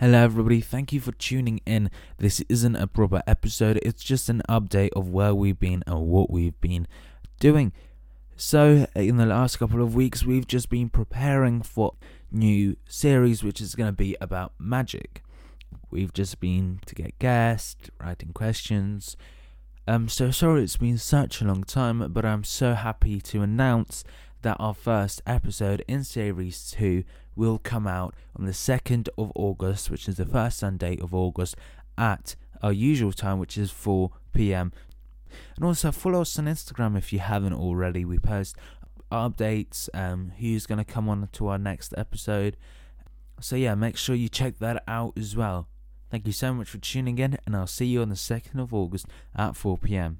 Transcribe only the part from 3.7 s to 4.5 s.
it's just an